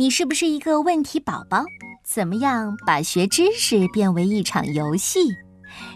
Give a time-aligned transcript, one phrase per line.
[0.00, 1.64] 你是不是一个问题宝宝？
[2.04, 5.34] 怎么样把学知识变为一场游戏？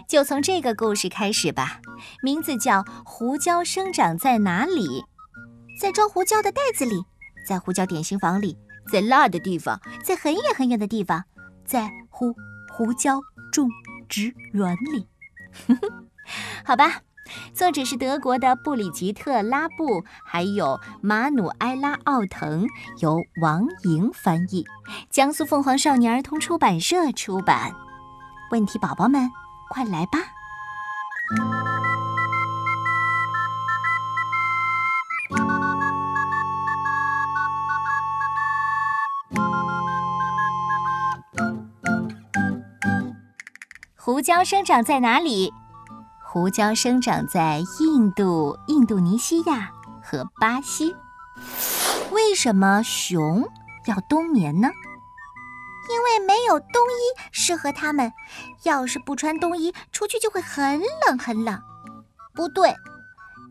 [0.09, 1.79] 就从这个故事开始吧。
[2.21, 5.01] 名字叫《胡椒生长在哪里》？
[5.79, 7.05] 在装胡椒的袋子里，
[7.47, 8.57] 在胡椒点心房里，
[8.91, 11.23] 在辣的地方，在很远很远的地方，
[11.63, 12.35] 在胡
[12.73, 13.21] 胡椒
[13.53, 13.69] 种
[14.09, 15.07] 植园里。
[16.65, 17.03] 好吧。
[17.53, 22.67] 作者是德国的布里吉特·拉布，还有马努埃拉·奥腾，
[22.99, 24.65] 由王莹翻译，
[25.09, 27.73] 江苏凤凰少年儿童出版社出版。
[28.51, 29.31] 问题宝宝们，
[29.69, 30.19] 快来吧！
[43.95, 45.53] 胡椒生长在哪里？
[46.33, 49.69] 胡椒生长在印度、印度尼西亚
[50.01, 50.95] 和巴西。
[52.09, 53.47] 为什么熊
[53.85, 54.67] 要冬眠呢？
[55.91, 58.11] 因为没有冬衣适合它们。
[58.63, 61.61] 要是不穿冬衣，出去就会很冷很冷。
[62.33, 62.73] 不对，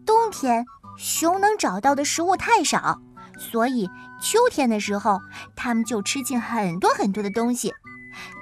[0.05, 0.67] 冬天
[0.99, 2.99] 熊能找到的食物太少，
[3.39, 3.89] 所以
[4.21, 5.21] 秋天的时候，
[5.55, 7.73] 它们就吃进很多很多的东西。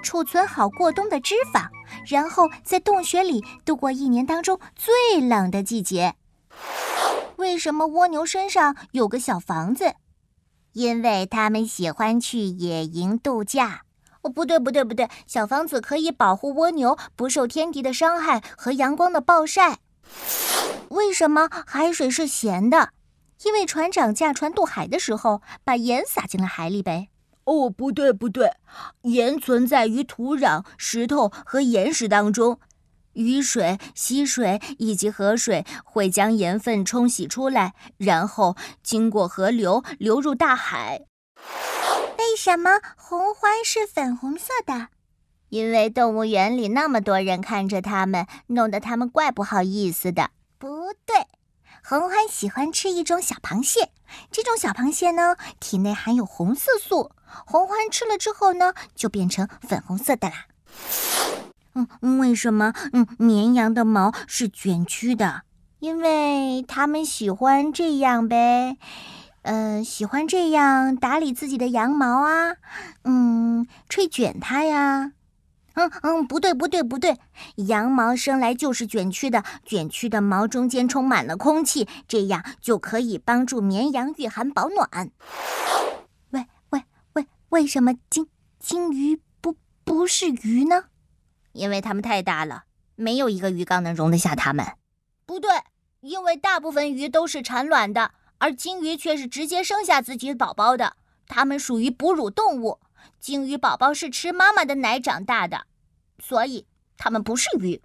[0.02, 1.68] 储存好过冬的脂肪，
[2.06, 6.14] 然后在洞穴里度过一年当中最冷的季节。
[7.36, 9.94] 为什么蜗牛身上有个小房子？
[10.72, 13.82] 因为它们喜欢去野营度假。
[14.22, 19.78] 哦，不对，不对，不对，小房子可以保护蜗牛不受天敌的伤害和阳光的暴晒。
[20.90, 22.90] 为什么海水是咸的？
[23.44, 27.08] 因为船长驾船渡海的时候把盐撒进了海里呗。
[27.50, 28.52] 哦，不对不对，
[29.02, 32.60] 盐存在于土壤、石头和岩石当中，
[33.14, 41.06] 雨水、溪水以及河水会将盐分冲洗出来，然后经过河流流入大海。
[42.18, 44.86] 为什么红欢是粉红色的？
[45.48, 50.30] 因为动物园里那么多人看着它们，弄得它们怪不好意思的。
[50.56, 51.26] 不对。
[51.82, 53.90] 红欢喜欢吃一种小螃蟹，
[54.30, 57.10] 这种小螃蟹呢，体内含有红色素。
[57.46, 60.46] 红欢吃了之后呢，就变成粉红色的啦。
[61.74, 62.72] 嗯，为什么？
[62.92, 65.42] 嗯，绵羊的毛是卷曲的，
[65.78, 68.76] 因为它们喜欢这样呗。
[69.42, 72.56] 嗯，喜欢这样打理自己的羊毛啊，
[73.04, 75.12] 嗯，吹卷它呀。
[75.74, 77.16] 嗯嗯，不对不对不对，
[77.56, 85.10] 羊毛生来就是卷曲的，卷曲的毛中间充满了空气，这样就可以帮助绵羊御寒保暖。
[86.30, 88.26] 喂喂喂，为什么金
[88.58, 90.84] 金鱼不不是鱼呢？
[91.52, 92.64] 因为它们太大了，
[92.96, 94.66] 没有一个鱼缸能容得下它们。
[95.24, 95.50] 不对，
[96.00, 102.80] 因为大部分鱼都是产卵的，而金鱼却是直接生下自己宝宝的，它们属于哺乳动物。
[103.20, 105.66] 鲸鱼宝宝是吃妈妈的奶长大的，
[106.22, 106.66] 所以
[106.96, 107.80] 它们不是鱼。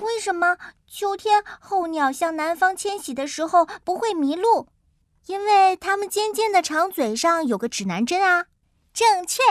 [0.00, 4.68] 为什么秋天候鸟向南方迁徙的时候不会迷路？
[5.26, 8.44] 因为它们尖尖的长嘴上有个指南针啊！
[8.92, 9.42] 正确，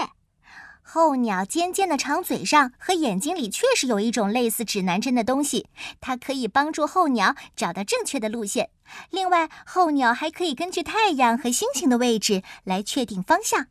[0.84, 5.68] 候鸟尖尖的长嘴上和眼睛里确实有一种类似指南针的东西，
[6.00, 8.70] 它可以帮助候鸟找到正确的路线。
[9.10, 13.66] 另外，候鸟还可以根据太阳和星星的位置来确定方向。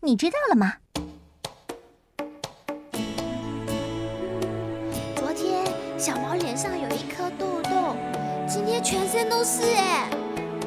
[0.00, 0.74] 你知道了吗？
[5.16, 5.66] 昨天
[5.98, 7.96] 小毛脸上有一颗痘痘，
[8.46, 10.08] 今天全身都是哎。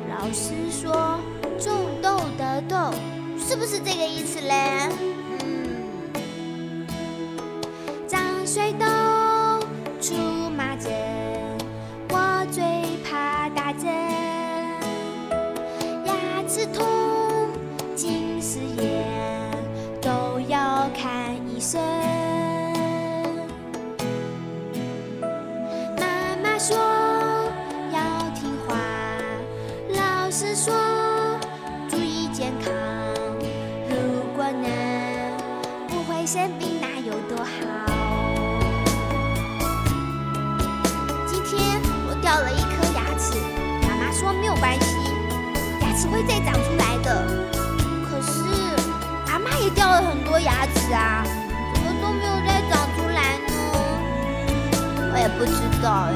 [0.09, 1.17] 老师说
[1.57, 2.91] 种痘得痘，
[3.39, 4.89] 是不是这个意思嘞？
[5.39, 6.85] 嗯，
[8.07, 8.85] 长水痘
[10.01, 10.13] 出
[10.49, 10.91] 麻疹，
[12.09, 12.61] 我最
[13.09, 13.87] 怕打针，
[16.05, 16.13] 牙
[16.49, 17.00] 齿痛。
[36.31, 37.51] 生病，那有多好？
[41.27, 41.59] 今天
[42.07, 43.35] 我掉了一颗牙齿，
[43.85, 44.95] 妈妈说没有关系，
[45.81, 47.27] 牙齿会再长出来的。
[48.07, 48.31] 可是
[49.29, 51.25] 阿妈也掉了很多牙齿啊。
[51.73, 53.51] 怎么都没有再长出来呢
[55.11, 55.51] 我也不知
[55.83, 56.07] 道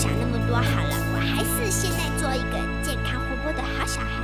[0.00, 4.19] 想那么多好了我还是现在做一个健康活泼的好小孩。